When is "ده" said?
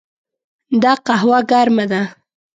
1.91-2.01